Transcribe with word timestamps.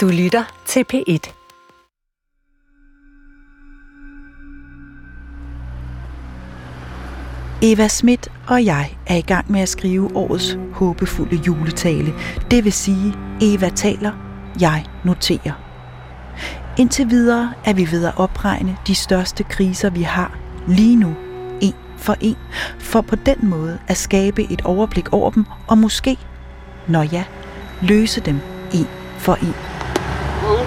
Du 0.00 0.08
lytter 0.08 0.62
til 0.66 0.84
P1. 0.92 1.32
Eva 7.62 7.88
Schmidt 7.88 8.28
og 8.48 8.64
jeg 8.64 8.96
er 9.06 9.16
i 9.16 9.20
gang 9.20 9.52
med 9.52 9.60
at 9.60 9.68
skrive 9.68 10.16
årets 10.16 10.58
håbefulde 10.72 11.36
juletale. 11.36 12.14
Det 12.50 12.64
vil 12.64 12.72
sige, 12.72 13.14
Eva 13.42 13.68
taler, 13.68 14.12
jeg 14.60 14.86
noterer. 15.04 15.52
Indtil 16.78 17.10
videre 17.10 17.52
er 17.64 17.72
vi 17.72 17.88
ved 17.90 18.04
at 18.04 18.14
opregne 18.16 18.76
de 18.86 18.94
største 18.94 19.44
kriser, 19.44 19.90
vi 19.90 20.02
har 20.02 20.38
lige 20.68 20.96
nu, 20.96 21.14
en 21.60 21.74
for 21.96 22.16
en, 22.20 22.36
for 22.78 23.00
på 23.00 23.16
den 23.16 23.48
måde 23.48 23.78
at 23.88 23.96
skabe 23.96 24.52
et 24.52 24.60
overblik 24.60 25.12
over 25.12 25.30
dem, 25.30 25.44
og 25.68 25.78
måske, 25.78 26.18
når 26.88 27.02
ja, 27.02 27.24
løse 27.82 28.20
dem 28.20 28.40
en 28.74 28.86
for 29.18 29.34
en. 29.34 29.69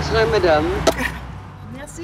Bonjour, 0.04 0.32
madame. 0.32 0.68
Merci. 1.78 2.02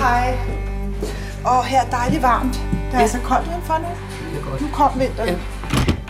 Hej. 0.00 0.38
Og 1.44 1.64
her 1.64 1.80
er 1.80 1.90
dejligt 1.90 2.22
varmt. 2.22 2.54
Det 2.54 2.94
er 2.94 3.00
ja. 3.00 3.06
så 3.06 3.18
koldt 3.24 3.48
udenfor 3.48 3.78
nu. 3.78 3.86
Nu 4.60 4.72
kom 4.72 5.00
vinteren. 5.00 5.28
Ja. 5.28 5.36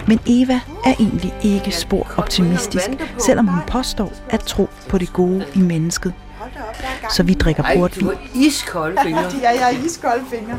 Men 0.06 0.20
Eva 0.26 0.60
er 0.84 0.94
egentlig 0.98 1.34
ikke 1.42 1.72
spor 1.72 2.06
optimistisk, 2.16 2.88
selvom 3.18 3.48
hun 3.48 3.60
påstår 3.66 4.12
at 4.30 4.40
tro 4.40 4.68
på 4.88 4.98
det 4.98 5.12
gode 5.12 5.46
i 5.54 5.58
mennesket. 5.58 6.14
Så 7.10 7.22
vi 7.22 7.34
drikker 7.34 7.62
portvin. 7.62 8.08
Ej, 8.08 8.14
du 8.14 8.16
har 8.16 8.46
iskolde 8.46 8.96
fingre. 9.04 9.22
Ja, 9.42 9.50
jeg 9.50 9.60
har 9.60 9.84
iskolde 9.84 10.24
fingre. 10.30 10.58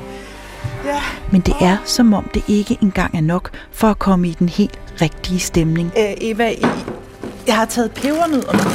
Ja. 0.85 1.01
Men 1.31 1.41
det 1.41 1.53
er 1.61 1.77
som 1.85 2.13
om 2.13 2.29
det 2.33 2.43
ikke 2.47 2.77
engang 2.81 3.15
er 3.17 3.21
nok 3.21 3.49
for 3.71 3.87
at 3.87 3.99
komme 3.99 4.27
i 4.27 4.33
den 4.39 4.49
helt 4.49 4.79
rigtige 5.01 5.39
stemning. 5.39 5.91
Æ, 5.95 6.13
Eva, 6.31 6.51
jeg 7.47 7.55
har 7.55 7.65
taget 7.65 7.91
pebernødder 7.91 8.53
med. 8.53 8.71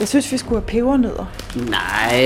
Jeg 0.00 0.08
synes, 0.08 0.32
vi 0.32 0.36
skulle 0.38 0.60
have 0.60 0.68
pebernødder. 0.68 1.26
Nej, 1.56 2.16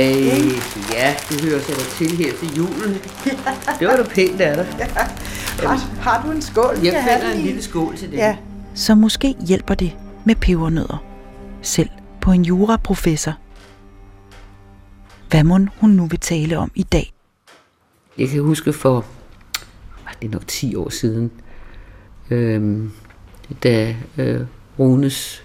ja, 0.92 1.14
det 1.28 1.40
hører 1.44 1.60
sig 1.60 1.74
da 1.74 1.80
til 1.98 2.16
her 2.16 2.32
til 2.40 2.56
julen. 2.56 2.98
Det 3.80 3.88
var 3.88 3.96
da 3.96 4.02
pænt 4.02 4.40
af 4.40 4.56
dig. 4.56 4.66
Ja. 4.78 5.66
Har, 5.68 6.00
har 6.00 6.22
du 6.26 6.30
en 6.30 6.42
skål? 6.42 6.78
Jeg 6.82 7.04
finder 7.08 7.32
en 7.34 7.40
lille 7.42 7.62
skål 7.62 7.96
til 7.96 8.10
det. 8.10 8.16
Ja. 8.16 8.36
Så 8.74 8.94
måske 8.94 9.34
hjælper 9.46 9.74
det 9.74 9.92
med 10.24 10.34
pebernødder. 10.34 11.02
Selv 11.62 11.88
på 12.20 12.32
en 12.32 12.44
juraprofessor. 12.44 13.32
Hvad 15.30 15.44
må 15.44 15.58
hun 15.80 15.90
nu 15.90 16.06
vil 16.06 16.20
tale 16.20 16.58
om 16.58 16.70
i 16.74 16.82
dag? 16.82 17.12
Jeg 18.18 18.28
kan 18.28 18.42
huske 18.42 18.72
for, 18.72 19.04
det 20.20 20.28
er 20.28 20.32
nok 20.32 20.46
10 20.46 20.76
år 20.76 20.88
siden, 20.88 21.30
øhm, 22.30 22.92
da 23.62 23.96
øh, 24.18 24.40
Runes 24.78 25.44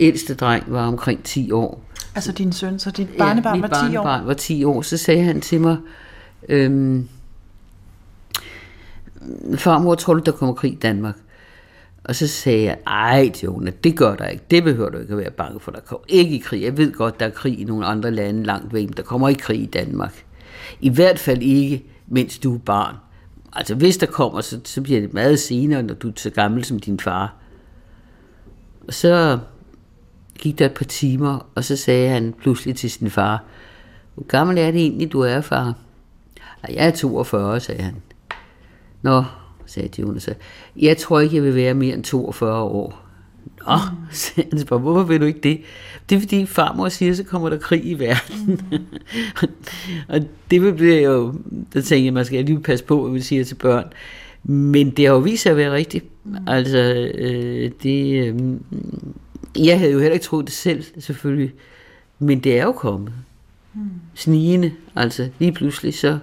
ældste 0.00 0.34
dreng 0.34 0.64
var 0.72 0.86
omkring 0.86 1.24
10 1.24 1.52
år. 1.52 1.84
Altså 2.14 2.32
din 2.32 2.52
søn, 2.52 2.78
så 2.78 2.90
dit 2.90 3.08
barnebarn 3.18 3.56
ja, 3.56 3.60
var 3.60 3.82
mit 3.84 3.90
10 3.90 3.96
år? 3.96 4.02
barnebarn 4.02 4.26
var 4.26 4.34
10 4.34 4.64
år. 4.64 4.82
Så 4.82 4.96
sagde 4.96 5.22
han 5.22 5.40
til 5.40 5.60
mig, 5.60 5.76
øhm, 6.48 7.08
farmor, 9.54 9.94
tror 9.94 10.14
du, 10.14 10.20
der 10.26 10.32
kommer 10.32 10.54
krig 10.54 10.72
i 10.72 10.78
Danmark? 10.82 11.16
Og 12.04 12.14
så 12.14 12.26
sagde 12.26 12.62
jeg, 12.62 12.78
ej 12.86 13.32
Jonah, 13.42 13.72
det 13.84 13.96
gør 13.96 14.16
der 14.16 14.26
ikke. 14.26 14.44
Det 14.50 14.64
behøver 14.64 14.90
du 14.90 14.98
ikke 14.98 15.12
at 15.12 15.18
være 15.18 15.30
bange 15.30 15.60
for. 15.60 15.70
Der 15.70 15.80
kommer 15.80 16.04
ikke 16.08 16.36
i 16.36 16.38
krig. 16.38 16.62
Jeg 16.62 16.76
ved 16.76 16.92
godt, 16.92 17.20
der 17.20 17.26
er 17.26 17.30
krig 17.30 17.60
i 17.60 17.64
nogle 17.64 17.86
andre 17.86 18.10
lande 18.10 18.42
langt 18.42 18.72
væk, 18.72 18.84
men 18.84 18.96
der 18.96 19.02
kommer 19.02 19.28
ikke 19.28 19.40
krig 19.40 19.60
i 19.60 19.66
Danmark. 19.66 20.24
I 20.80 20.88
hvert 20.88 21.18
fald 21.18 21.42
ikke, 21.42 21.84
mens 22.06 22.38
du 22.38 22.54
er 22.54 22.58
barn. 22.58 22.94
Altså 23.52 23.74
hvis 23.74 23.96
der 23.96 24.06
kommer, 24.06 24.40
så, 24.40 24.60
så 24.64 24.82
bliver 24.82 25.00
det 25.00 25.14
meget 25.14 25.38
senere, 25.38 25.82
når 25.82 25.94
du 25.94 26.08
er 26.08 26.12
så 26.16 26.30
gammel 26.30 26.64
som 26.64 26.78
din 26.78 27.00
far. 27.00 27.34
Og 28.86 28.94
så 28.94 29.38
gik 30.38 30.58
der 30.58 30.66
et 30.66 30.74
par 30.74 30.84
timer, 30.84 31.46
og 31.54 31.64
så 31.64 31.76
sagde 31.76 32.08
han 32.08 32.34
pludselig 32.42 32.76
til 32.76 32.90
sin 32.90 33.10
far, 33.10 33.44
hvor 34.14 34.24
gammel 34.24 34.58
er 34.58 34.70
det 34.70 34.80
egentlig, 34.80 35.12
du 35.12 35.20
er, 35.20 35.40
far? 35.40 35.74
Jeg 36.68 36.86
er 36.86 36.90
42, 36.90 37.60
sagde 37.60 37.82
han. 37.82 37.94
Nå, 39.02 39.24
sagde 39.66 40.02
Jonas, 40.02 40.28
jeg 40.76 40.96
tror 40.96 41.20
ikke, 41.20 41.36
jeg 41.36 41.42
vil 41.42 41.54
være 41.54 41.74
mere 41.74 41.94
end 41.94 42.04
42 42.04 42.62
år. 42.62 43.07
Nå, 43.66 43.78
sagde 44.10 44.48
han, 44.50 44.58
så 44.58 44.66
bare, 44.66 44.78
hvorfor 44.78 45.02
vil 45.02 45.20
du 45.20 45.26
ikke 45.26 45.40
det? 45.40 45.60
Det 46.08 46.16
er 46.16 46.20
fordi 46.20 46.46
farmor 46.46 46.88
siger, 46.88 47.14
så 47.14 47.24
kommer 47.24 47.48
der 47.48 47.58
krig 47.58 47.86
i 47.86 47.94
verden. 47.94 48.60
og 50.08 50.20
det 50.50 50.76
bliver 50.76 51.00
jo, 51.00 51.34
der 51.72 51.80
tænker 51.80 52.04
jeg, 52.04 52.12
man 52.12 52.24
skal 52.24 52.44
lige 52.44 52.60
passe 52.60 52.84
på, 52.84 53.02
hvad 53.02 53.12
vi 53.12 53.20
siger 53.20 53.44
til 53.44 53.54
børn. 53.54 53.84
Men 54.44 54.90
det 54.90 55.06
har 55.06 55.12
jo 55.12 55.18
vist 55.18 55.42
sig 55.42 55.50
at 55.50 55.56
være 55.56 55.72
rigtigt. 55.72 56.04
Altså, 56.46 56.78
øh, 57.14 57.70
det, 57.82 58.24
øh, 58.24 58.36
jeg 59.66 59.78
havde 59.78 59.92
jo 59.92 59.98
heller 59.98 60.14
ikke 60.14 60.24
troet 60.24 60.46
det 60.46 60.54
selv, 60.54 60.84
selvfølgelig. 60.98 61.52
Men 62.18 62.40
det 62.40 62.58
er 62.58 62.64
jo 62.64 62.72
kommet. 62.72 63.12
Snigende, 64.14 64.72
altså 64.96 65.28
lige 65.38 65.52
pludselig 65.52 65.94
så... 65.94 66.18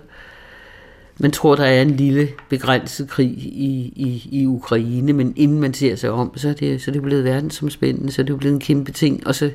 Man 1.20 1.32
tror, 1.32 1.56
der 1.56 1.66
er 1.66 1.82
en 1.82 1.92
lille 1.92 2.30
begrænset 2.50 3.10
krig 3.10 3.32
i, 3.38 3.94
i, 3.96 4.30
i 4.32 4.46
Ukraine, 4.46 5.14
men 5.14 5.34
inden 5.36 5.60
man 5.60 5.74
ser 5.74 5.96
sig 5.96 6.12
om, 6.12 6.38
så 6.38 6.50
er 6.50 6.54
det, 6.54 6.82
så 6.82 6.92
er 6.92 6.94
det 6.94 7.02
blevet 7.02 7.24
verdensomspændende, 7.24 8.12
så 8.12 8.22
er 8.22 8.24
det 8.24 8.30
jo 8.30 8.38
blevet 8.38 8.54
en 8.54 8.60
kæmpe 8.60 8.92
ting. 8.92 9.28
Og 9.28 9.36
så, 9.36 9.52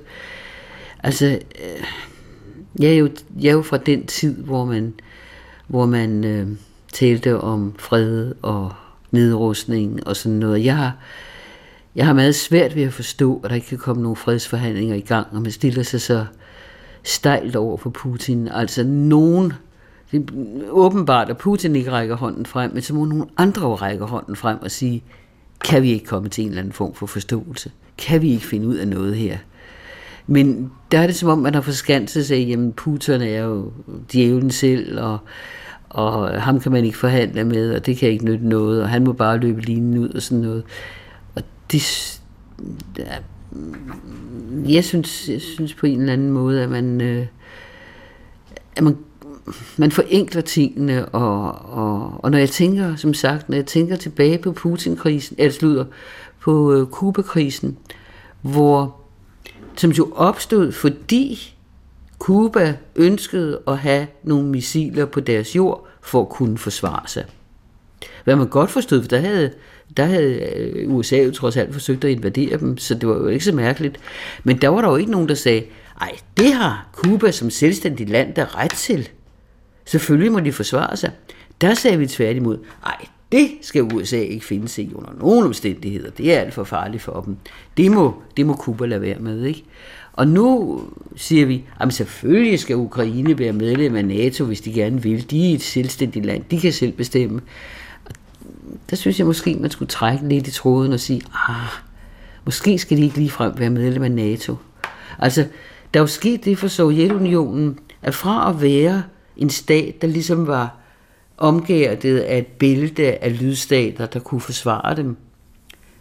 altså, 1.03 1.26
øh, 1.26 1.84
jeg 2.78 2.91
er 2.91 2.97
jo, 2.97 3.10
jeg 3.41 3.49
er 3.49 3.54
jo 3.54 3.62
fra 3.62 3.76
den 3.76 4.06
tid, 4.06 4.37
hvor 4.37 4.65
man, 4.65 4.94
hvor 5.66 5.87
man 5.87 6.25
øh, 6.25 6.49
talte 6.93 7.41
om 7.41 7.75
fred 7.78 8.32
og 8.43 8.72
nedrustning 9.10 10.06
og 10.06 10.16
sådan 10.16 10.38
noget. 10.38 10.65
Jeg 10.65 10.76
har, 10.76 10.97
jeg 11.94 12.06
har 12.06 12.12
meget 12.12 12.34
svært 12.34 12.76
ved 12.76 12.82
at 12.82 12.93
forstå, 12.93 13.41
at 13.44 13.50
der 13.50 13.56
ikke 13.56 13.66
kan 13.66 13.78
komme 13.78 14.03
nogle 14.03 14.16
fredsforhandlinger 14.16 14.94
i 14.94 15.00
gang, 15.00 15.26
og 15.31 15.43
man 15.43 15.53
stiller 15.53 15.82
sig 15.82 16.00
så 16.00 16.25
stejlt 17.03 17.56
over 17.56 17.76
for 17.76 17.91
Putin. 17.91 18.49
Altså 18.49 18.84
nogen, 18.84 19.53
det 20.12 20.31
er 20.31 20.71
åbenbart, 20.71 21.31
at 21.31 21.38
Putin 21.38 21.76
ikke 21.76 21.91
rækker 21.91 22.16
hånden 22.16 22.47
frem, 22.47 22.71
men 22.72 22.82
så 22.82 22.94
må 22.94 23.04
nogle 23.04 23.26
andre 23.37 23.69
jo 23.69 23.75
række 23.75 24.04
hånden 24.04 24.37
frem 24.37 24.59
og 24.62 24.71
sige, 24.71 25.04
kan 25.65 25.82
vi 25.82 25.93
ikke 25.93 26.06
komme 26.06 26.28
til 26.28 26.43
en 26.43 26.48
eller 26.48 26.62
anden 26.62 26.72
form 26.72 26.94
for 26.94 27.06
forståelse? 27.06 27.71
Kan 27.98 28.22
vi 28.22 28.31
ikke 28.31 28.47
finde 28.47 28.69
ud 28.69 28.75
af 28.75 28.88
noget 28.88 29.16
her? 29.16 29.38
Men 30.26 30.72
der 30.93 30.99
er 30.99 31.06
det 31.06 31.16
som 31.16 31.28
om, 31.28 31.38
man 31.38 31.54
har 31.54 31.60
forskanset 31.60 32.26
sig, 32.26 32.47
jamen 32.47 32.72
Putin 32.72 33.20
er 33.20 33.41
jo 33.41 33.72
djævlen 34.12 34.50
selv, 34.50 35.00
og, 35.00 35.19
og 35.88 36.43
ham 36.43 36.60
kan 36.60 36.72
man 36.72 36.84
ikke 36.84 36.99
forhandle 36.99 37.44
med, 37.44 37.75
og 37.75 37.87
det 37.87 37.97
kan 37.97 38.09
ikke 38.09 38.25
nytte 38.25 38.49
noget, 38.49 38.82
og 38.82 38.88
han 38.88 39.04
må 39.04 39.12
bare 39.12 39.38
løbe 39.38 39.60
linen 39.60 39.99
ud 39.99 40.09
og 40.09 40.22
sådan 40.22 40.43
noget. 40.43 40.65
Og 41.34 41.43
det, 41.72 41.82
der, 42.97 43.04
jeg 44.69 44.84
synes, 44.84 45.28
jeg 45.28 45.41
synes 45.41 45.75
på 45.75 45.87
en 45.87 46.00
eller 46.00 46.12
anden 46.12 46.31
måde, 46.31 46.62
at 46.62 46.70
man, 46.70 47.00
øh, 47.00 47.26
at 48.76 48.82
man, 48.82 48.97
man 49.77 49.93
forenkler 49.93 50.43
tingene, 50.43 51.06
og, 51.09 51.53
og, 51.53 52.25
og 52.25 52.31
når 52.31 52.38
jeg 52.38 52.50
tænker, 52.50 52.97
som 52.97 53.15
sagt, 53.15 53.49
når 53.49 53.56
jeg 53.56 53.66
tænker 53.66 53.97
tilbage 53.97 54.38
på 54.38 54.53
Putin-krisen, 54.53 55.37
eller 55.38 55.53
slutter, 55.53 55.84
på 56.41 56.72
øh, 56.72 56.87
Kuba-krisen, 56.87 57.78
hvor, 58.43 58.97
som 59.77 59.91
jo 59.91 60.12
opstod, 60.15 60.72
fordi 60.72 61.55
Kuba 62.19 62.77
ønskede 62.97 63.61
at 63.66 63.78
have 63.78 64.06
nogle 64.22 64.49
missiler 64.49 65.05
på 65.05 65.21
deres 65.21 65.56
jord, 65.56 65.87
for 66.00 66.21
at 66.21 66.28
kunne 66.28 66.59
forsvare 66.59 67.09
sig. 67.09 67.25
Hvad 68.25 68.37
man 68.37 68.49
godt 68.49 68.71
forstod, 68.71 69.03
for 69.03 69.09
der 69.09 69.19
havde, 69.19 69.53
der 69.97 70.05
havde 70.05 70.34
øh, 70.56 70.94
USA 70.94 71.17
jo 71.17 71.31
trods 71.31 71.56
alt 71.56 71.72
forsøgt 71.72 72.05
at 72.05 72.11
invadere 72.11 72.59
dem, 72.59 72.78
så 72.78 72.94
det 72.94 73.09
var 73.09 73.15
jo 73.15 73.27
ikke 73.27 73.44
så 73.44 73.53
mærkeligt. 73.53 74.00
Men 74.44 74.56
der 74.56 74.69
var 74.69 74.81
der 74.81 74.88
jo 74.88 74.97
ikke 74.97 75.11
nogen, 75.11 75.28
der 75.28 75.34
sagde, 75.34 75.65
ej, 76.00 76.17
det 76.37 76.53
har 76.55 76.88
Kuba 76.93 77.31
som 77.31 77.50
selvstændigt 77.50 78.11
land 78.11 78.34
der 78.34 78.59
ret 78.59 78.72
til. 78.72 79.09
Selvfølgelig 79.90 80.32
må 80.32 80.40
de 80.40 80.52
forsvare 80.52 80.96
sig. 80.96 81.10
Der 81.60 81.75
sagde 81.75 81.98
vi 81.98 82.06
tværtimod, 82.06 82.58
ej, 82.87 83.06
det 83.32 83.50
skal 83.62 83.82
USA 83.82 84.16
ikke 84.16 84.44
finde 84.44 84.69
sig 84.69 84.84
i 84.84 84.94
under 84.94 85.12
nogen 85.19 85.44
omstændigheder. 85.44 86.10
Det 86.10 86.34
er 86.34 86.40
alt 86.40 86.54
for 86.54 86.64
farligt 86.64 87.02
for 87.02 87.20
dem. 87.20 87.37
Det 87.76 87.90
må, 87.90 88.22
det 88.37 88.46
må 88.46 88.54
Kuba 88.54 88.87
lade 88.87 89.00
være 89.00 89.19
med, 89.19 89.44
ikke? 89.44 89.64
Og 90.12 90.28
nu 90.28 90.81
siger 91.16 91.46
vi, 91.46 91.64
at 91.81 91.94
selvfølgelig 91.94 92.58
skal 92.58 92.76
Ukraine 92.76 93.38
være 93.38 93.52
medlem 93.52 93.96
af 93.96 94.04
NATO, 94.04 94.44
hvis 94.44 94.60
de 94.60 94.72
gerne 94.72 95.02
vil. 95.02 95.31
De 95.31 95.50
er 95.50 95.54
et 95.54 95.62
selvstændigt 95.62 96.26
land. 96.26 96.44
De 96.50 96.60
kan 96.60 96.72
selv 96.72 96.93
bestemme. 96.93 97.40
Og 98.04 98.12
der 98.90 98.96
synes 98.96 99.19
jeg 99.19 99.26
måske, 99.26 99.54
man 99.54 99.70
skulle 99.70 99.88
trække 99.88 100.28
lidt 100.28 100.46
i 100.48 100.50
tråden 100.50 100.93
og 100.93 101.00
sige, 101.00 101.22
ah, 101.48 101.69
måske 102.44 102.78
skal 102.78 102.96
de 102.96 103.02
ikke 103.02 103.19
ligefrem 103.19 103.52
være 103.58 103.70
medlem 103.70 104.02
af 104.02 104.12
NATO. 104.12 104.56
Altså, 105.19 105.46
der 105.94 106.00
er 106.00 106.02
jo 106.02 106.06
sket 106.06 106.44
det 106.44 106.58
for 106.58 106.69
Sovjetunionen, 106.69 107.78
at 108.02 108.14
fra 108.14 108.50
at 108.50 108.62
være 108.62 109.02
en 109.40 109.50
stat, 109.50 110.02
der 110.02 110.08
ligesom 110.08 110.46
var 110.46 110.76
omgærdet 111.37 112.19
af 112.19 112.38
et 112.38 112.46
bælte 112.46 113.25
af 113.25 113.40
lydstater, 113.40 114.06
der 114.06 114.20
kunne 114.20 114.40
forsvare 114.40 114.96
dem, 114.96 115.16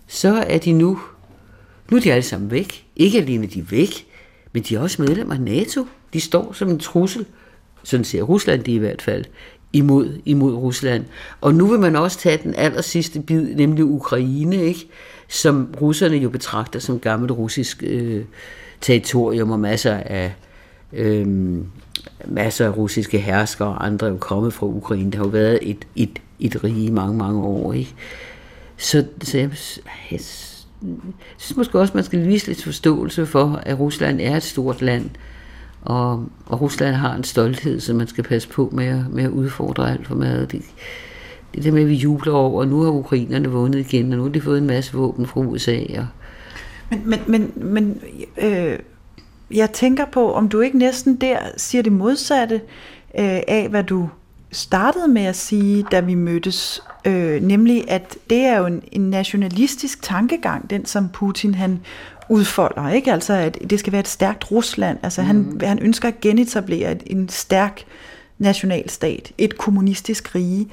så 0.08 0.44
er 0.48 0.58
de 0.58 0.72
nu, 0.72 1.00
nu 1.92 1.98
er 1.98 2.02
de 2.02 2.14
alle 2.14 2.24
sammen 2.24 2.52
væk. 2.52 2.86
Ikke 2.96 3.18
alene 3.18 3.48
de 3.48 3.60
er 3.60 3.64
væk, 3.64 4.08
men 4.54 4.64
de 4.64 4.76
er 4.76 4.80
også 4.80 5.02
medlemmer 5.02 5.34
af 5.34 5.42
NATO. 5.42 5.88
De 6.14 6.22
står 6.22 6.54
som 6.54 6.70
en 6.70 6.80
trussel, 6.80 7.26
sådan 7.84 8.04
ser 8.04 8.22
Rusland 8.22 8.64
det 8.64 8.72
i 8.72 8.78
hvert 8.78 9.02
fald, 9.02 9.26
imod, 9.74 10.20
imod 10.26 10.54
Rusland. 10.54 11.06
Og 11.42 11.54
nu 11.54 11.68
vil 11.68 11.80
man 11.80 11.96
også 11.96 12.20
tage 12.20 12.40
den 12.44 12.56
aller 12.56 12.82
sidste 12.82 13.20
bid, 13.20 13.56
nemlig 13.56 13.84
Ukraine, 13.84 14.56
ikke? 14.56 14.88
som 15.28 15.76
russerne 15.82 16.18
jo 16.18 16.30
betragter 16.30 16.80
som 16.80 17.00
gammelt 17.00 17.32
russisk 17.32 17.84
øh, 17.86 18.24
territorium 18.82 19.52
og 19.52 19.60
masser 19.60 19.98
af 19.98 20.34
øh, 20.94 21.58
masser 22.26 22.66
af 22.66 22.78
russiske 22.78 23.20
herskere 23.20 23.68
og 23.68 23.86
andre 23.86 24.08
er 24.08 24.12
jo 24.12 24.18
kommet 24.18 24.54
fra 24.54 24.66
Ukraine. 24.66 25.12
Der 25.12 25.18
har 25.18 25.26
jo 25.26 25.30
været 25.30 25.60
et, 25.62 25.88
et, 25.96 26.22
et 26.40 26.64
rige 26.64 26.86
i 26.86 26.92
mange, 26.92 27.18
mange 27.18 27.42
år. 27.42 27.74
Ikke? 27.74 27.94
Så, 28.78 29.06
så 29.22 29.38
jeg, 29.38 29.50
jeg 30.12 30.20
synes 31.38 31.58
måske 31.58 31.80
også, 31.80 31.92
man 31.96 32.04
skal 32.04 32.28
vise 32.28 32.48
lidt 32.48 32.64
forståelse 32.64 33.26
for, 33.26 33.62
at 33.64 33.80
Rusland 33.80 34.22
er 34.22 34.38
et 34.38 34.44
stort 34.44 34.82
land, 34.82 35.10
og, 35.82 36.26
og 36.46 36.62
Rusland 36.62 36.96
har 36.96 37.16
en 37.16 37.24
stolthed, 37.24 37.80
som 37.80 37.96
man 37.96 38.08
skal 38.08 38.24
passe 38.24 38.50
på 38.50 38.70
med 38.74 38.86
at, 38.86 39.10
med 39.10 39.24
at 39.24 39.30
udfordre 39.30 39.92
alt 39.92 40.08
for 40.08 40.16
meget. 40.16 40.52
Det, 40.52 40.62
det 41.56 41.64
der 41.64 41.72
med, 41.72 41.82
at 41.82 41.90
vi 41.90 41.96
jubler 41.96 42.34
over, 42.34 42.60
og 42.60 42.68
nu 42.68 42.82
har 42.82 42.92
ukrainerne 42.92 43.50
vundet 43.50 43.80
igen, 43.80 44.12
og 44.12 44.18
nu 44.18 44.24
har 44.24 44.32
de 44.32 44.42
fået 44.42 44.58
en 44.58 44.68
masse 44.68 44.94
våben 44.94 45.28
fra 45.28 45.42
USA. 45.42 45.80
Og... 45.98 46.08
Men, 46.90 47.04
men, 47.06 47.22
men, 47.28 47.52
men 47.56 48.02
øh, 48.42 48.80
jeg 49.52 49.72
tænker 49.72 50.06
på, 50.06 50.34
om 50.34 50.50
du 50.50 50.60
ikke 50.60 50.78
næsten 50.78 51.16
der 51.16 51.38
siger 51.58 51.82
det 51.82 51.92
modsatte 51.92 52.56
øh, 53.20 53.40
af, 53.48 53.68
hvad 53.70 53.84
du 53.84 54.10
startede 54.52 55.08
med 55.08 55.22
at 55.22 55.36
sige, 55.36 55.86
da 55.92 56.00
vi 56.00 56.16
mødtes, 56.16 56.84
øh, 57.06 57.42
nemlig 57.42 57.92
at 57.92 58.18
det 58.30 58.40
er 58.40 58.58
jo 58.58 58.66
en, 58.66 58.84
en 58.92 59.10
nationalistisk 59.10 60.02
tankegang, 60.02 60.70
den 60.70 60.86
som 60.86 61.10
Putin 61.10 61.56
han 61.56 61.80
udfolder, 62.30 62.90
ikke? 62.90 63.14
Altså 63.14 63.34
at 63.34 63.58
det 63.70 63.80
skal 63.80 63.92
være 63.92 64.00
et 64.00 64.08
stærkt 64.08 64.52
Rusland. 64.52 64.98
Altså 65.04 65.22
mm. 65.22 65.28
han, 65.28 65.62
han 65.64 65.80
ønsker 65.80 66.08
at 66.08 66.22
genetablere 66.22 66.92
et, 66.92 67.04
en 67.06 67.30
stærk 67.30 67.84
nationalstat, 68.38 69.32
et 69.38 69.58
kommunistisk 69.58 70.36
rige. 70.36 70.68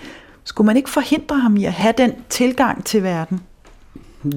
Skulle 0.44 0.67
man 0.67 0.76
ikke 0.76 0.90
forhindre 0.90 1.38
ham 1.38 1.56
i 1.56 1.64
at 1.64 1.72
have 1.72 1.94
den 1.99 2.12
tilgang 2.29 2.84
til 2.84 3.02
verden? 3.02 3.40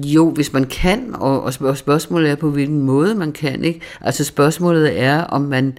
Jo, 0.04 0.30
hvis 0.30 0.52
man 0.52 0.64
kan, 0.64 1.14
og, 1.14 1.42
og 1.42 1.76
spørgsmålet 1.78 2.30
er 2.30 2.34
på 2.34 2.50
hvilken 2.50 2.80
måde 2.80 3.14
man 3.14 3.32
kan. 3.32 3.64
ikke. 3.64 3.80
Altså 4.00 4.24
spørgsmålet 4.24 5.00
er, 5.00 5.24
om 5.24 5.42
man 5.42 5.78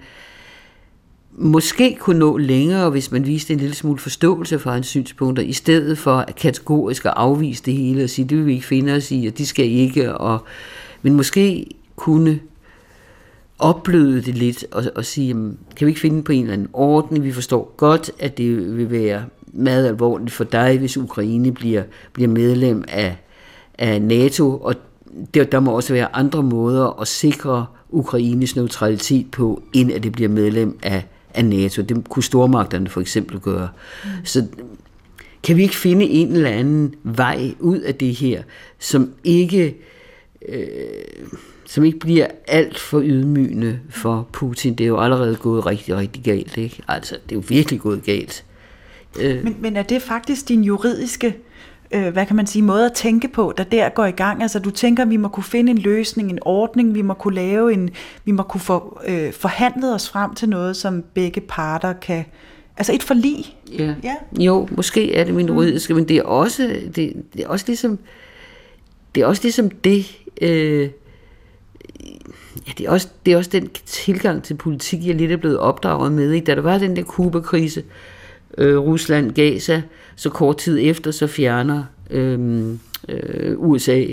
måske 1.32 1.96
kunne 2.00 2.18
nå 2.18 2.36
længere, 2.36 2.90
hvis 2.90 3.12
man 3.12 3.26
viste 3.26 3.52
en 3.52 3.58
lille 3.58 3.74
smule 3.74 3.98
forståelse 3.98 4.58
for 4.58 4.70
hans 4.70 4.86
synspunkter, 4.86 5.42
i 5.42 5.52
stedet 5.52 5.98
for 5.98 6.16
at 6.16 6.36
kategorisk 6.36 7.04
at 7.04 7.12
afvise 7.16 7.62
det 7.64 7.74
hele 7.74 8.04
og 8.04 8.10
sige, 8.10 8.28
det 8.28 8.38
vil 8.38 8.46
vi 8.46 8.52
ikke 8.52 8.66
finde 8.66 8.92
os 8.92 9.10
i, 9.10 9.26
og 9.26 9.38
de 9.38 9.46
skal 9.46 9.66
ikke, 9.66 10.14
og, 10.14 10.44
men 11.02 11.14
måske 11.14 11.66
kunne 11.96 12.40
opbløde 13.58 14.22
det 14.22 14.34
lidt 14.34 14.64
og, 14.70 14.84
og 14.94 15.04
sige, 15.04 15.28
jamen, 15.28 15.58
kan 15.76 15.86
vi 15.86 15.90
ikke 15.90 16.00
finde 16.00 16.22
på 16.22 16.32
en 16.32 16.42
eller 16.42 16.52
anden 16.52 16.68
orden? 16.72 17.24
Vi 17.24 17.32
forstår 17.32 17.74
godt, 17.76 18.10
at 18.18 18.38
det 18.38 18.76
vil 18.76 18.90
være 18.90 19.24
meget 19.52 19.86
alvorligt 19.86 20.32
for 20.32 20.44
dig, 20.44 20.78
hvis 20.78 20.96
Ukraine 20.96 21.52
bliver, 21.52 21.82
bliver 22.12 22.28
medlem 22.28 22.84
af, 22.88 23.16
af 23.82 24.02
NATO, 24.02 24.56
og 24.56 24.74
der, 25.34 25.44
der 25.44 25.60
må 25.60 25.72
også 25.72 25.92
være 25.92 26.16
andre 26.16 26.42
måder 26.42 27.00
at 27.00 27.08
sikre 27.08 27.66
Ukraines 27.90 28.56
neutralitet 28.56 29.30
på, 29.30 29.62
end 29.72 29.92
at 29.92 30.02
det 30.02 30.12
bliver 30.12 30.28
medlem 30.28 30.78
af, 30.82 31.04
af 31.34 31.44
NATO. 31.44 31.82
Det 31.82 32.08
kunne 32.08 32.22
stormagterne 32.22 32.88
for 32.88 33.00
eksempel 33.00 33.40
gøre. 33.40 33.68
Mm. 34.04 34.10
Så 34.24 34.46
kan 35.42 35.56
vi 35.56 35.62
ikke 35.62 35.76
finde 35.76 36.04
en 36.04 36.32
eller 36.32 36.50
anden 36.50 36.94
vej 37.02 37.54
ud 37.60 37.78
af 37.78 37.94
det 37.94 38.14
her, 38.14 38.42
som 38.78 39.12
ikke, 39.24 39.76
øh, 40.48 40.66
som 41.66 41.84
ikke 41.84 41.98
bliver 41.98 42.26
alt 42.46 42.78
for 42.78 43.00
ydmygende 43.04 43.78
for 43.90 44.28
Putin? 44.32 44.74
Det 44.74 44.84
er 44.84 44.88
jo 44.88 45.00
allerede 45.00 45.36
gået 45.36 45.66
rigtig, 45.66 45.96
rigtig 45.96 46.22
galt. 46.22 46.56
Ikke? 46.56 46.82
Altså, 46.88 47.14
det 47.28 47.32
er 47.32 47.36
jo 47.36 47.44
virkelig 47.48 47.80
gået 47.80 48.04
galt. 48.04 48.44
Øh. 49.20 49.44
Men, 49.44 49.56
men 49.60 49.76
er 49.76 49.82
det 49.82 50.02
faktisk 50.02 50.48
din 50.48 50.64
juridiske 50.64 51.36
øh, 51.92 52.12
hvad 52.12 52.26
kan 52.26 52.36
man 52.36 52.46
sige, 52.46 52.62
måde 52.62 52.86
at 52.86 52.92
tænke 52.92 53.28
på, 53.28 53.54
der 53.56 53.64
der 53.64 53.88
går 53.88 54.04
i 54.04 54.10
gang. 54.10 54.42
Altså 54.42 54.58
du 54.58 54.70
tænker, 54.70 55.04
vi 55.04 55.16
må 55.16 55.28
kunne 55.28 55.44
finde 55.44 55.70
en 55.70 55.78
løsning, 55.78 56.30
en 56.30 56.38
ordning, 56.42 56.94
vi 56.94 57.02
må 57.02 57.14
kunne 57.14 57.34
lave 57.34 57.72
en, 57.72 57.90
vi 58.24 58.32
må 58.32 58.42
kunne 58.42 58.60
få 58.60 59.00
øh, 59.06 59.32
forhandlet 59.32 59.94
os 59.94 60.08
frem 60.08 60.34
til 60.34 60.48
noget, 60.48 60.76
som 60.76 61.04
begge 61.14 61.40
parter 61.40 61.92
kan, 61.92 62.24
altså 62.76 62.92
et 62.92 63.02
forlig. 63.02 63.56
Ja. 63.78 63.94
ja. 64.04 64.14
Jo, 64.38 64.68
måske 64.70 65.14
er 65.14 65.24
det 65.24 65.34
min 65.34 65.46
juridiske, 65.46 65.94
mm. 65.94 65.98
men 65.98 66.08
det 66.08 66.16
er 66.16 66.22
også, 66.22 66.62
det, 66.96 67.12
det 67.32 67.44
er 67.44 67.48
også 67.48 67.64
ligesom, 67.68 67.98
det 69.14 69.22
er 69.22 69.26
også 69.26 69.42
ligesom 69.42 69.70
det, 69.70 70.18
øh, 70.42 70.90
ja, 72.66 72.72
det 72.78 72.86
er, 72.86 72.90
også, 72.90 73.08
det 73.26 73.32
er 73.32 73.36
også 73.36 73.50
den 73.50 73.68
tilgang 73.86 74.42
til 74.42 74.54
politik, 74.54 75.06
jeg 75.06 75.14
lidt 75.14 75.32
er 75.32 75.36
blevet 75.36 75.58
opdraget 75.58 76.12
med. 76.12 76.32
Ikke? 76.32 76.44
Da 76.44 76.54
der 76.54 76.60
var 76.60 76.78
den 76.78 76.96
der 76.96 77.02
Kuba-krise, 77.02 77.84
øh, 78.58 78.78
Rusland 78.78 79.60
sig, 79.60 79.82
så 80.16 80.30
kort 80.30 80.58
tid 80.58 80.78
efter, 80.82 81.10
så 81.10 81.26
fjerner 81.26 81.84
øhm, 82.10 82.70
øh, 82.72 82.78
øh, 83.08 83.58
USA 83.58 84.04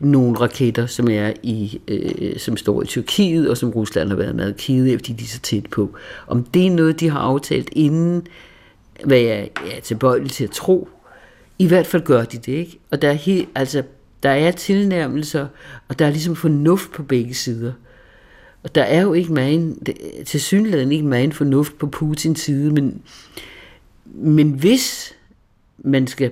nogle 0.00 0.40
raketter, 0.40 0.86
som 0.86 1.08
er 1.10 1.32
i, 1.42 1.80
øh, 1.88 2.38
som 2.38 2.56
står 2.56 2.82
i 2.82 2.86
Tyrkiet, 2.86 3.50
og 3.50 3.56
som 3.56 3.70
Rusland 3.70 4.08
har 4.08 4.16
været 4.16 4.36
meget 4.36 4.56
kede 4.56 4.92
af, 4.92 4.98
fordi 4.98 5.12
de 5.12 5.24
er 5.24 5.28
så 5.28 5.40
tæt 5.40 5.66
på. 5.66 5.94
Om 6.26 6.44
det 6.44 6.66
er 6.66 6.70
noget, 6.70 7.00
de 7.00 7.10
har 7.10 7.18
aftalt 7.18 7.68
inden, 7.72 8.26
hvad 9.04 9.18
jeg 9.18 9.50
er 9.76 9.80
tilbøjelig 9.82 10.30
til 10.30 10.44
at 10.44 10.50
tro, 10.50 10.88
i 11.58 11.66
hvert 11.66 11.86
fald 11.86 12.02
gør 12.02 12.24
de 12.24 12.36
det, 12.36 12.52
ikke? 12.52 12.78
Og 12.90 13.02
der 13.02 13.08
er, 13.08 13.12
helt, 13.12 13.48
altså, 13.54 13.82
der 14.22 14.30
er 14.30 14.50
tilnærmelser, 14.50 15.46
og 15.88 15.98
der 15.98 16.06
er 16.06 16.10
ligesom 16.10 16.36
fornuft 16.36 16.92
på 16.92 17.02
begge 17.02 17.34
sider. 17.34 17.72
Og 18.62 18.74
der 18.74 18.82
er 18.82 19.00
jo 19.00 19.12
ikke 19.12 19.32
meget, 19.32 19.76
til 20.26 20.40
synligheden 20.40 20.92
ikke 20.92 21.06
meget 21.06 21.34
fornuft 21.34 21.78
på 21.78 21.86
Putins 21.86 22.40
side, 22.40 22.72
men, 22.72 23.02
men 24.04 24.50
hvis 24.50 25.14
man 25.88 26.06
skal 26.06 26.30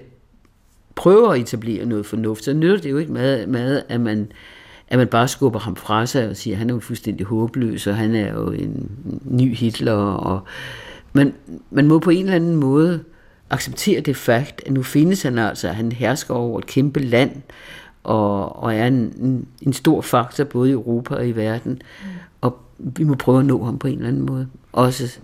prøve 0.94 1.34
at 1.34 1.40
etablere 1.40 1.86
noget 1.86 2.06
fornuft, 2.06 2.44
så 2.44 2.52
nytter 2.52 2.76
det 2.76 2.90
jo 2.90 2.98
ikke 2.98 3.12
meget, 3.12 3.48
meget 3.48 3.84
at 3.88 4.00
man 4.00 4.28
at 4.88 4.98
man 4.98 5.08
bare 5.08 5.28
skubber 5.28 5.58
ham 5.58 5.76
fra 5.76 6.06
sig 6.06 6.28
og 6.28 6.36
siger, 6.36 6.54
at 6.54 6.58
han 6.58 6.70
er 6.70 6.74
jo 6.74 6.80
fuldstændig 6.80 7.26
håbløs, 7.26 7.86
og 7.86 7.96
han 7.96 8.14
er 8.14 8.32
jo 8.32 8.50
en 8.50 8.90
ny 9.24 9.54
Hitler. 9.54 9.92
Og 9.92 10.40
man, 11.12 11.34
man 11.70 11.86
må 11.86 11.98
på 11.98 12.10
en 12.10 12.24
eller 12.24 12.34
anden 12.34 12.56
måde 12.56 13.04
acceptere 13.50 14.00
det 14.00 14.16
fakt, 14.16 14.62
at 14.66 14.72
nu 14.72 14.82
findes 14.82 15.22
han 15.22 15.38
altså, 15.38 15.68
han 15.68 15.92
hersker 15.92 16.34
over 16.34 16.58
et 16.58 16.66
kæmpe 16.66 17.00
land, 17.00 17.42
og, 18.04 18.62
og 18.62 18.74
er 18.74 18.86
en, 18.86 18.94
en, 18.94 19.48
en 19.62 19.72
stor 19.72 20.00
faktor 20.00 20.44
både 20.44 20.68
i 20.68 20.72
Europa 20.72 21.14
og 21.14 21.28
i 21.28 21.32
verden. 21.32 21.82
Og 22.40 22.58
vi 22.78 23.04
må 23.04 23.14
prøve 23.14 23.38
at 23.38 23.46
nå 23.46 23.64
ham 23.64 23.78
på 23.78 23.86
en 23.86 23.94
eller 23.94 24.08
anden 24.08 24.26
måde. 24.26 24.48
Også. 24.72 25.18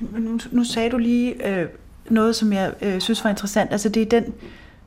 Nu, 0.00 0.38
nu 0.50 0.64
sagde 0.64 0.90
du 0.90 0.98
lige 0.98 1.60
øh, 1.60 1.66
noget, 2.10 2.36
som 2.36 2.52
jeg 2.52 2.74
øh, 2.82 3.00
synes 3.00 3.24
var 3.24 3.30
interessant. 3.30 3.72
Altså 3.72 3.88
det 3.88 4.02
er 4.02 4.20
den 4.20 4.34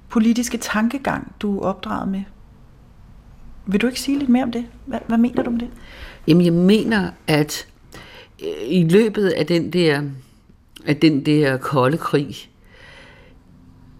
politiske 0.09 0.57
tankegang, 0.57 1.35
du 1.39 1.59
er 1.59 1.65
opdraget 1.65 2.07
med. 2.07 2.23
Vil 3.65 3.81
du 3.81 3.87
ikke 3.87 3.99
sige 3.99 4.19
lidt 4.19 4.29
mere 4.29 4.43
om 4.43 4.51
det? 4.51 4.65
Hvad, 4.85 4.99
hvad 5.07 5.17
mener 5.17 5.43
du 5.43 5.49
om 5.49 5.59
det? 5.59 5.69
Jamen 6.27 6.45
jeg 6.45 6.53
mener, 6.53 7.09
at 7.27 7.67
øh, 8.43 8.67
i 8.67 8.87
løbet 8.89 9.29
af 9.29 9.45
den 9.45 9.73
der, 9.73 10.01
af 10.85 10.97
den 10.97 11.25
der 11.25 11.57
kolde 11.57 11.97
krig, 11.97 12.35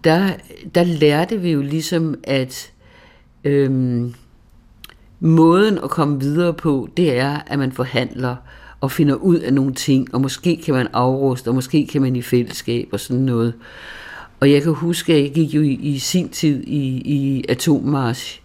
der, 0.04 0.30
der 0.74 0.84
lærte 0.84 1.40
vi 1.40 1.50
jo 1.50 1.62
ligesom, 1.62 2.14
at 2.24 2.72
øhm, 3.44 4.14
måden 5.20 5.78
at 5.78 5.90
komme 5.90 6.20
videre 6.20 6.54
på, 6.54 6.88
det 6.96 7.18
er, 7.18 7.40
at 7.46 7.58
man 7.58 7.72
forhandler 7.72 8.36
og 8.80 8.92
finder 8.92 9.14
ud 9.14 9.38
af 9.38 9.52
nogle 9.52 9.74
ting, 9.74 10.14
og 10.14 10.20
måske 10.20 10.56
kan 10.56 10.74
man 10.74 10.88
afruste, 10.92 11.48
og 11.48 11.54
måske 11.54 11.86
kan 11.86 12.02
man 12.02 12.16
i 12.16 12.22
fællesskab 12.22 12.88
og 12.92 13.00
sådan 13.00 13.22
noget. 13.22 13.54
Og 14.40 14.50
jeg 14.50 14.62
kan 14.62 14.72
huske, 14.72 15.14
at 15.14 15.22
jeg 15.22 15.32
gik 15.32 15.54
jo 15.54 15.62
i, 15.62 15.72
i 15.72 15.98
sin 15.98 16.28
tid 16.28 16.62
i, 16.66 16.86
i 17.04 17.44
atommarsch, 17.48 18.40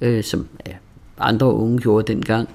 øh, 0.00 0.24
som 0.24 0.48
ja, 0.66 0.72
andre 1.18 1.52
unge 1.52 1.78
gjorde 1.78 2.12
dengang, 2.12 2.48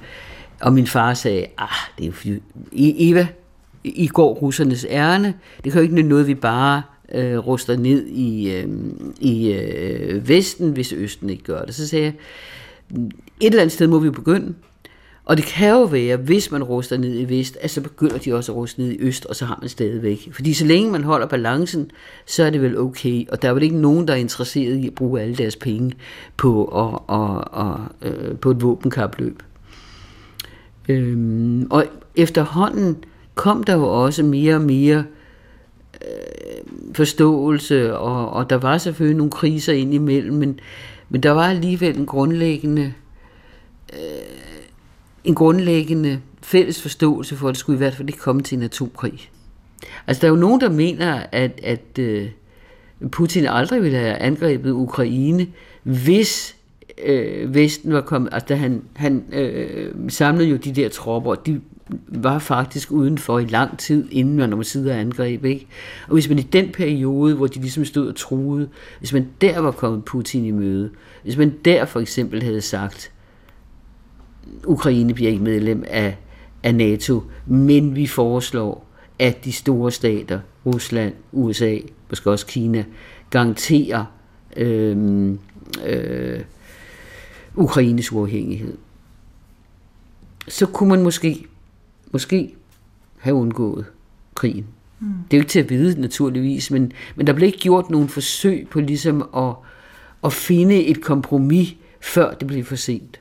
og 0.62 0.74
min 0.74 0.88
far 0.88 1.14
sagde, 1.14 1.46
ah, 1.58 1.68
det 1.98 2.08
er 2.08 2.12
jo 2.26 2.36
e, 2.72 3.10
Eva, 3.10 3.28
i 3.84 4.08
går 4.08 4.34
russernes 4.34 4.86
ærne, 4.90 5.34
det 5.64 5.72
kan 5.72 5.82
jo 5.82 5.84
ikke 5.84 6.02
noget, 6.02 6.28
vi 6.28 6.36
bare 6.36 6.82
øh, 7.12 7.38
ruster 7.38 7.78
ned 7.78 8.08
i, 8.08 8.52
øh, 8.52 8.68
i 9.20 9.52
øh, 9.52 10.30
Vesten, 10.30 10.72
hvis 10.72 10.94
Østen 10.94 11.30
ikke 11.30 11.44
gør 11.44 11.62
det. 11.62 11.76
Så 11.76 11.88
sagde 11.88 12.06
jeg, 12.06 12.14
et 13.42 13.48
eller 13.48 13.62
andet 13.62 13.72
sted 13.72 13.88
må 13.88 14.00
vi 14.00 14.10
begynde, 14.10 14.54
og 15.28 15.38
det 15.38 15.46
kan 15.46 15.70
jo 15.70 15.84
være, 15.84 16.18
hvis 16.18 16.52
man 16.52 16.64
ruster 16.64 16.98
ned 16.98 17.20
i 17.20 17.30
vest, 17.30 17.58
at 17.62 17.72
så 17.72 17.82
begynder 17.82 18.18
de 18.18 18.34
også 18.34 18.52
at 18.52 18.56
ruste 18.56 18.82
ned 18.82 18.92
i 18.92 18.98
øst, 19.00 19.26
og 19.26 19.36
så 19.36 19.46
har 19.46 19.58
man 19.62 19.70
stadigvæk. 19.70 20.30
Fordi 20.32 20.54
så 20.54 20.66
længe 20.66 20.92
man 20.92 21.04
holder 21.04 21.28
balancen, 21.28 21.92
så 22.26 22.44
er 22.44 22.50
det 22.50 22.62
vel 22.62 22.78
okay. 22.78 23.28
Og 23.32 23.42
der 23.42 23.50
er 23.50 23.54
vel 23.54 23.64
ikke 23.64 23.78
nogen, 23.78 24.08
der 24.08 24.14
er 24.14 24.18
interesseret 24.18 24.76
i 24.76 24.88
at 24.88 24.96
bruge 24.96 25.22
alle 25.22 25.36
deres 25.36 25.56
penge 25.56 25.94
på, 26.38 26.64
og, 26.64 27.04
og, 27.08 27.54
og, 27.54 27.80
øh, 28.02 28.38
på 28.38 28.52
et 28.52 28.62
våbenkapløb. 28.62 29.44
Øhm, 30.90 31.68
og 31.70 31.86
efterhånden 32.16 32.98
kom 33.36 33.64
der 33.64 33.74
jo 33.74 34.04
også 34.04 34.24
mere 34.24 34.56
og 34.56 34.62
mere 34.62 35.04
øh, 36.02 36.94
forståelse, 36.94 37.98
og, 37.98 38.30
og 38.30 38.50
der 38.50 38.56
var 38.56 38.78
selvfølgelig 38.78 39.18
nogle 39.18 39.32
kriser 39.32 39.74
indimellem, 39.74 40.36
men, 40.36 40.60
men 41.10 41.24
der 41.24 41.32
var 41.32 41.48
alligevel 41.48 41.98
en 41.98 42.06
grundlæggende 42.06 42.82
øh, 42.82 42.92
en 45.28 45.36
grundlæggende 45.36 46.22
fælles 46.42 46.82
forståelse 46.82 47.36
for, 47.36 47.48
at 47.48 47.54
det 47.54 47.60
skulle 47.60 47.78
i 47.78 47.78
hvert 47.78 47.96
fald 47.96 48.10
ikke 48.10 48.20
komme 48.20 48.42
til 48.42 48.58
en 48.58 48.64
atomkrig. 48.64 49.30
Altså, 50.08 50.22
der 50.22 50.28
er 50.28 50.32
jo 50.32 50.40
nogen, 50.40 50.62
der 50.62 50.70
mener, 50.70 51.24
at, 51.32 51.60
at 51.64 52.00
øh, 52.00 52.30
Putin 53.12 53.46
aldrig 53.46 53.84
ville 53.84 53.98
have 53.98 54.16
angrebet 54.16 54.72
Ukraine, 54.72 55.48
hvis 55.84 56.56
øh, 57.06 57.56
Vesten 57.56 57.94
var 57.94 58.02
kommet... 58.02 58.30
Altså, 58.34 58.48
da 58.48 58.56
han, 58.56 58.82
han 58.96 59.24
øh, 59.32 59.94
samlede 60.10 60.50
jo 60.50 60.56
de 60.56 60.72
der 60.72 60.90
tropper, 60.90 61.36
de 61.36 61.62
var 62.08 62.40
faktisk 62.40 62.92
udenfor 62.92 63.40
i 63.40 63.46
lang 63.46 63.78
tid, 63.78 64.08
inden 64.12 64.38
man 64.38 64.54
om 64.54 64.64
sidder 64.64 64.96
angreb. 64.96 65.46
Ikke? 65.46 65.68
Og 66.08 66.14
hvis 66.14 66.30
man 66.30 66.40
i 66.40 66.42
den 66.42 66.72
periode, 66.72 67.36
hvor 67.36 67.48
de 67.48 67.60
ligesom 67.60 67.86
stod 67.86 68.08
og 68.08 68.16
truede, 68.16 68.70
hvis 69.00 69.14
man 69.14 69.28
der 69.42 69.60
var 69.60 69.72
kommet 69.72 70.06
Putin 70.06 70.46
i 70.46 70.52
møde, 70.52 70.90
hvis 71.24 71.38
man 71.38 71.54
der 71.66 71.86
for 71.86 72.00
eksempel 72.00 72.44
havde 72.44 72.62
sagt, 72.62 73.12
Ukraine 74.66 75.14
bliver 75.14 75.32
ikke 75.32 75.44
medlem 75.44 75.84
af, 75.88 76.18
af 76.64 76.76
NATO, 76.76 77.24
men 77.46 77.96
vi 77.96 78.08
foreslår, 78.08 78.86
at 79.20 79.46
de 79.46 79.52
store 79.52 79.92
stater, 79.92 80.40
Rusland, 80.66 81.14
USA, 81.32 81.78
måske 82.10 82.32
også 82.32 82.46
Kina, 82.46 82.86
garanterer 83.30 84.06
øh, 84.58 85.32
øh, 85.86 86.40
Ukraines 87.56 88.12
uafhængighed. 88.12 88.78
Så 90.48 90.66
kunne 90.66 90.90
man 90.90 91.04
måske, 91.04 91.46
måske 92.12 92.56
have 93.18 93.36
undgået 93.36 93.86
krigen. 94.36 94.66
Mm. 95.00 95.08
Det 95.32 95.38
er 95.38 95.40
jo 95.40 95.42
ikke 95.42 95.52
til 95.52 95.60
at 95.60 95.70
vide, 95.70 96.02
naturligvis, 96.02 96.72
men, 96.72 96.92
men 97.16 97.28
der 97.28 97.34
blev 97.34 97.46
ikke 97.46 97.60
gjort 97.60 97.90
nogen 97.90 98.10
forsøg 98.10 98.68
på 98.72 98.80
ligesom 98.80 99.30
at, 99.36 99.54
at 100.24 100.34
finde 100.34 100.86
et 100.86 101.02
kompromis, 101.02 101.76
før 102.02 102.34
det 102.34 102.48
blev 102.48 102.64
for 102.64 102.76
sent. 102.76 103.20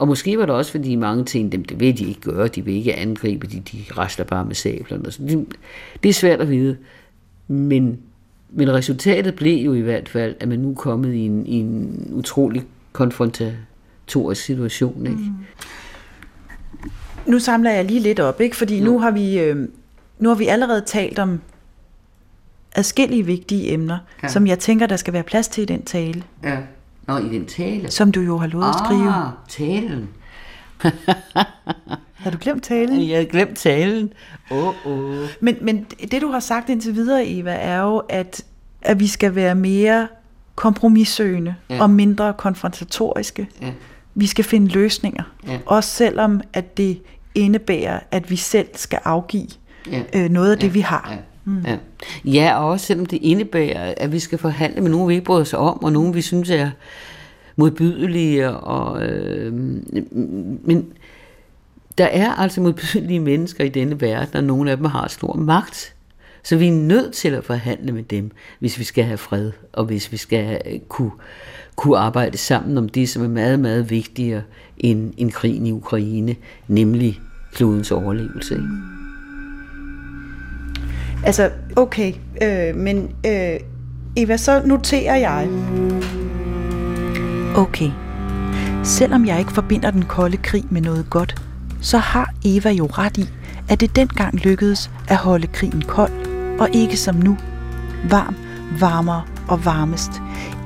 Og 0.00 0.08
måske 0.08 0.38
var 0.38 0.46
det 0.46 0.54
også, 0.54 0.70
fordi 0.70 0.94
mange 0.94 1.24
tænkte, 1.24 1.56
dem, 1.56 1.64
det 1.64 1.80
vil 1.80 1.98
de 1.98 2.04
ikke 2.04 2.20
gøre, 2.20 2.48
de 2.48 2.64
vil 2.64 2.74
ikke 2.74 2.94
angribe, 2.94 3.46
de, 3.46 3.60
de 3.60 3.84
rasler 3.98 4.24
bare 4.24 4.44
med 4.44 4.54
sablerne. 4.54 5.04
Det, 5.04 5.46
det 6.02 6.08
er 6.08 6.12
svært 6.12 6.40
at 6.40 6.50
vide, 6.50 6.76
men, 7.48 7.98
men 8.50 8.72
resultatet 8.72 9.34
blev 9.34 9.64
jo 9.64 9.74
i 9.74 9.80
hvert 9.80 10.08
fald, 10.08 10.34
at 10.40 10.48
man 10.48 10.58
nu 10.58 10.70
er 10.70 10.74
kommet 10.74 11.14
i 11.14 11.18
en, 11.18 11.46
i 11.46 11.54
en 11.54 12.08
utrolig 12.12 12.62
konfrontatorisk 12.92 14.42
situation. 14.42 15.06
Ikke? 15.06 15.18
Mm. 15.18 15.34
Nu 17.26 17.38
samler 17.38 17.70
jeg 17.70 17.84
lige 17.84 18.00
lidt 18.00 18.20
op, 18.20 18.40
ikke? 18.40 18.56
fordi 18.56 18.78
ja. 18.78 18.84
nu 18.84 18.98
har 18.98 19.10
vi 19.10 19.38
øh, 19.38 19.68
nu 20.18 20.28
har 20.28 20.36
vi 20.36 20.46
allerede 20.46 20.82
talt 20.86 21.18
om 21.18 21.40
adskillige 22.76 23.26
vigtige 23.26 23.72
emner, 23.72 23.98
ja. 24.22 24.28
som 24.28 24.46
jeg 24.46 24.58
tænker, 24.58 24.86
der 24.86 24.96
skal 24.96 25.12
være 25.12 25.22
plads 25.22 25.48
til 25.48 25.62
i 25.62 25.64
den 25.64 25.82
tale. 25.82 26.22
Ja. 26.44 26.58
Nå, 27.10 27.16
i 27.16 27.28
den 27.28 27.46
tale. 27.46 27.90
Som 27.90 28.12
du 28.12 28.20
jo 28.20 28.38
har 28.38 28.46
lovet 28.46 28.68
at 28.68 28.74
skrive. 28.84 29.08
Ah, 29.08 29.30
talen. 29.48 30.08
har 32.22 32.30
du 32.30 32.38
glemt 32.40 32.62
talen? 32.62 33.08
Jeg 33.08 33.18
har 33.18 33.24
glemt 33.24 33.58
talen. 33.58 34.12
Oh, 34.50 34.86
oh. 34.86 35.26
Men, 35.40 35.56
men 35.60 35.86
det, 36.10 36.22
du 36.22 36.28
har 36.28 36.40
sagt 36.40 36.68
indtil 36.68 36.94
videre, 36.94 37.26
Eva, 37.26 37.52
er 37.52 37.82
jo, 37.82 37.98
at, 38.08 38.44
at 38.82 39.00
vi 39.00 39.06
skal 39.06 39.34
være 39.34 39.54
mere 39.54 40.08
kompromissøgende 40.54 41.54
ja. 41.70 41.82
og 41.82 41.90
mindre 41.90 42.32
konfrontatoriske. 42.32 43.48
Ja. 43.60 43.72
Vi 44.14 44.26
skal 44.26 44.44
finde 44.44 44.68
løsninger. 44.68 45.22
Ja. 45.46 45.58
Også 45.66 45.90
selvom, 45.90 46.40
at 46.52 46.76
det 46.76 47.02
indebærer, 47.34 48.00
at 48.10 48.30
vi 48.30 48.36
selv 48.36 48.68
skal 48.74 48.98
afgive 49.04 49.48
ja. 49.90 50.02
øh, 50.14 50.30
noget 50.30 50.52
af 50.52 50.58
det, 50.58 50.74
vi 50.74 50.80
har. 50.80 51.08
Ja. 51.10 51.16
Mm. 51.50 51.64
Ja. 51.66 51.76
ja, 52.24 52.58
og 52.58 52.68
også 52.68 52.86
selvom 52.86 53.06
det 53.06 53.18
indebærer, 53.22 53.94
at 53.96 54.12
vi 54.12 54.18
skal 54.18 54.38
forhandle 54.38 54.80
med 54.80 54.90
nogen, 54.90 55.08
vi 55.08 55.14
ikke 55.14 55.24
bryder 55.24 55.40
os 55.40 55.54
om, 55.54 55.84
og 55.84 55.92
nogen, 55.92 56.14
vi 56.14 56.22
synes 56.22 56.50
er 56.50 56.70
modbydelige. 57.56 58.50
Og, 58.50 59.02
øh, 59.02 59.52
men 60.64 60.86
der 61.98 62.04
er 62.04 62.30
altså 62.34 62.60
modbydelige 62.60 63.20
mennesker 63.20 63.64
i 63.64 63.68
denne 63.68 64.00
verden, 64.00 64.36
og 64.36 64.44
nogle 64.44 64.70
af 64.70 64.76
dem 64.76 64.86
har 64.86 65.08
stor 65.08 65.34
magt. 65.34 65.94
Så 66.42 66.56
vi 66.56 66.68
er 66.68 66.72
nødt 66.72 67.12
til 67.12 67.28
at 67.28 67.44
forhandle 67.44 67.92
med 67.92 68.02
dem, 68.02 68.30
hvis 68.58 68.78
vi 68.78 68.84
skal 68.84 69.04
have 69.04 69.18
fred, 69.18 69.52
og 69.72 69.84
hvis 69.84 70.12
vi 70.12 70.16
skal 70.16 70.60
kunne, 70.88 71.10
kunne 71.76 71.98
arbejde 71.98 72.38
sammen 72.38 72.78
om 72.78 72.88
det, 72.88 73.08
som 73.08 73.24
er 73.24 73.28
meget, 73.28 73.60
meget 73.60 73.90
vigtigere 73.90 74.42
end, 74.78 75.12
end 75.16 75.32
krigen 75.32 75.66
i 75.66 75.72
Ukraine, 75.72 76.36
nemlig 76.68 77.20
klodens 77.52 77.90
overlevelse. 77.90 78.54
Ikke? 78.54 78.99
Altså, 81.24 81.50
okay, 81.76 82.12
øh, 82.42 82.76
men 82.76 83.10
øh, 83.26 83.60
Eva, 84.16 84.36
så 84.36 84.62
noterer 84.64 85.16
jeg. 85.16 85.48
Okay. 87.56 87.90
Selvom 88.84 89.26
jeg 89.26 89.38
ikke 89.38 89.52
forbinder 89.52 89.90
den 89.90 90.04
kolde 90.04 90.36
krig 90.36 90.64
med 90.70 90.80
noget 90.80 91.10
godt, 91.10 91.42
så 91.80 91.98
har 91.98 92.34
Eva 92.44 92.70
jo 92.70 92.86
ret 92.86 93.18
i, 93.18 93.24
at 93.68 93.80
det 93.80 93.96
dengang 93.96 94.34
lykkedes 94.34 94.90
at 95.08 95.16
holde 95.16 95.46
krigen 95.46 95.82
kold, 95.82 96.12
og 96.60 96.68
ikke 96.72 96.96
som 96.96 97.14
nu. 97.14 97.36
Varm, 98.10 98.36
varmere 98.80 99.22
og 99.48 99.64
varmest. 99.64 100.10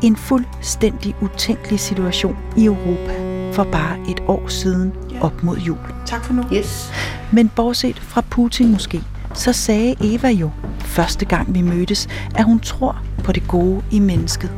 En 0.03 0.17
fuldstændig 0.17 1.15
utænkelig 1.21 1.81
situation 1.81 2.37
i 2.57 2.65
Europa 2.65 3.35
for 3.53 3.65
bare 3.65 3.99
et 4.11 4.21
år 4.29 4.49
siden 4.49 4.93
op 5.21 5.43
mod 5.43 5.57
jul. 5.57 5.79
Tak 6.07 6.25
for 6.25 6.33
nu. 6.33 6.43
Yes. 6.53 6.93
Men 7.33 7.49
bortset 7.49 7.99
fra 7.99 8.21
Putin 8.31 8.73
måske, 8.73 9.03
så 9.35 9.53
sagde 9.53 9.95
Eva 10.01 10.29
jo, 10.29 10.51
første 10.79 11.25
gang 11.25 11.55
vi 11.55 11.63
mødtes, 11.63 12.09
at 12.35 12.45
hun 12.45 12.61
tror 12.61 12.97
på 13.25 13.33
det 13.33 13.49
gode 13.49 13.83
i 13.91 13.99
mennesket. 13.99 14.51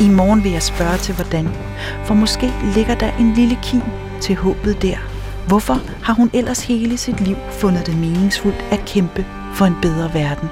I 0.00 0.08
morgen 0.08 0.44
vil 0.44 0.52
jeg 0.52 0.62
spørge 0.62 0.98
til 0.98 1.14
hvordan, 1.14 1.48
for 2.04 2.14
måske 2.14 2.52
ligger 2.74 2.94
der 2.94 3.10
en 3.18 3.32
lille 3.34 3.58
kim 3.62 3.82
til 4.20 4.36
håbet 4.36 4.82
der. 4.82 4.96
Hvorfor 5.48 5.74
har 6.02 6.14
hun 6.14 6.30
ellers 6.34 6.64
hele 6.66 6.96
sit 6.96 7.20
liv 7.20 7.36
fundet 7.50 7.86
det 7.86 7.98
meningsfuldt 7.98 8.64
at 8.70 8.84
kæmpe 8.86 9.26
for 9.54 9.64
en 9.64 9.74
bedre 9.82 10.14
verden? 10.14 10.48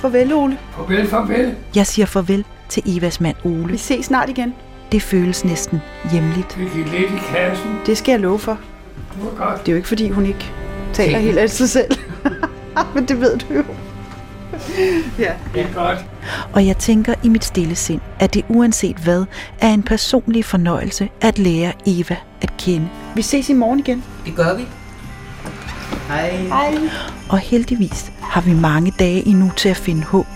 Farvel, 0.00 0.32
Ole. 0.32 0.58
Farvel, 0.76 1.08
farvel. 1.08 1.54
Jeg 1.74 1.86
siger 1.86 2.06
farvel 2.06 2.44
til 2.68 2.82
Evas 2.86 3.20
mand 3.20 3.36
Ole. 3.44 3.66
Vi 3.66 3.76
ses 3.76 4.06
snart 4.06 4.28
igen. 4.28 4.54
Det 4.92 5.02
føles 5.02 5.44
næsten 5.44 5.80
hjemligt. 6.12 6.58
Vi 6.58 6.64
gik 6.64 6.92
lidt 6.92 7.10
i 7.10 7.18
kassen. 7.32 7.78
Det 7.86 7.98
skal 7.98 8.12
jeg 8.12 8.20
love 8.20 8.38
for. 8.38 8.58
Det 9.14 9.24
var 9.24 9.46
godt. 9.46 9.60
Det 9.60 9.68
er 9.68 9.72
jo 9.72 9.76
ikke, 9.76 9.88
fordi 9.88 10.08
hun 10.08 10.26
ikke 10.26 10.52
taler 10.92 11.18
helt 11.18 11.38
af 11.38 11.50
sig 11.50 11.68
selv. 11.68 11.90
Men 12.94 13.04
det 13.04 13.20
ved 13.20 13.38
du 13.38 13.54
jo. 13.54 13.64
ja. 15.18 15.32
Det 15.54 15.62
er 15.62 15.72
godt. 15.74 16.04
Og 16.52 16.66
jeg 16.66 16.76
tænker 16.76 17.14
i 17.22 17.28
mit 17.28 17.44
stille 17.44 17.74
sind, 17.74 18.00
at 18.20 18.34
det 18.34 18.44
uanset 18.48 18.96
hvad, 18.96 19.24
er 19.58 19.68
en 19.68 19.82
personlig 19.82 20.44
fornøjelse 20.44 21.08
at 21.20 21.38
lære 21.38 21.72
Eva 21.86 22.16
at 22.40 22.56
kende. 22.58 22.88
Vi 23.14 23.22
ses 23.22 23.48
i 23.48 23.52
morgen 23.52 23.78
igen. 23.78 24.04
Det 24.26 24.36
gør 24.36 24.56
vi. 24.56 24.66
Hej. 26.08 26.30
Hej. 26.30 26.74
Og 27.28 27.38
heldigvis 27.38 28.12
har 28.22 28.40
vi 28.40 28.52
mange 28.52 28.92
dage 28.98 29.28
endnu 29.28 29.50
til 29.56 29.68
at 29.68 29.76
finde 29.76 30.04
håb. 30.04 30.26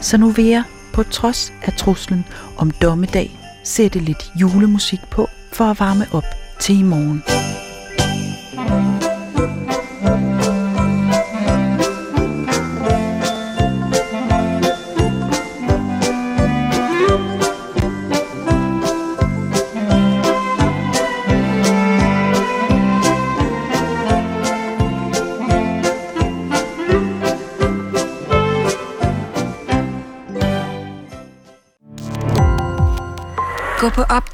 Så 0.00 0.16
nu 0.16 0.30
vil 0.30 0.44
jeg, 0.44 0.62
på 0.92 1.02
trods 1.02 1.52
af 1.62 1.72
truslen 1.72 2.24
om 2.56 2.70
dommedag, 2.70 3.40
sætte 3.64 3.98
lidt 3.98 4.30
julemusik 4.40 5.00
på 5.10 5.28
for 5.52 5.64
at 5.64 5.80
varme 5.80 6.06
op 6.12 6.24
til 6.60 6.78
i 6.78 6.82
morgen. 6.82 7.45